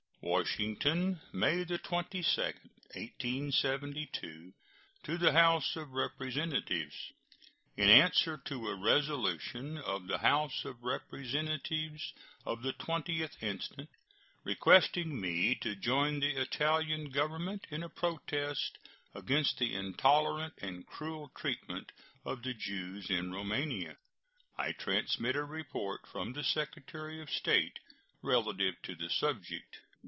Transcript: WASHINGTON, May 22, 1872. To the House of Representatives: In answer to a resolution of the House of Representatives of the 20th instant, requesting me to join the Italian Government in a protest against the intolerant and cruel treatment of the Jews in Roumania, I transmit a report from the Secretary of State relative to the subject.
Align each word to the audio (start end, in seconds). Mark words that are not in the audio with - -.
WASHINGTON, 0.23 1.19
May 1.33 1.65
22, 1.65 2.19
1872. 2.21 4.53
To 5.01 5.17
the 5.17 5.31
House 5.31 5.75
of 5.75 5.93
Representatives: 5.93 6.95
In 7.75 7.89
answer 7.89 8.37
to 8.45 8.67
a 8.67 8.75
resolution 8.79 9.79
of 9.79 10.05
the 10.05 10.19
House 10.19 10.63
of 10.63 10.83
Representatives 10.83 12.13
of 12.45 12.61
the 12.61 12.71
20th 12.73 13.41
instant, 13.41 13.89
requesting 14.43 15.19
me 15.19 15.55
to 15.55 15.75
join 15.75 16.19
the 16.19 16.39
Italian 16.39 17.09
Government 17.09 17.65
in 17.71 17.81
a 17.81 17.89
protest 17.89 18.77
against 19.15 19.57
the 19.57 19.73
intolerant 19.73 20.53
and 20.61 20.85
cruel 20.85 21.31
treatment 21.35 21.91
of 22.25 22.43
the 22.43 22.53
Jews 22.53 23.09
in 23.09 23.31
Roumania, 23.33 23.97
I 24.55 24.73
transmit 24.73 25.35
a 25.35 25.43
report 25.43 26.01
from 26.05 26.33
the 26.33 26.43
Secretary 26.43 27.19
of 27.19 27.31
State 27.31 27.79
relative 28.21 28.75
to 28.83 28.93
the 28.93 29.09
subject. 29.09 29.79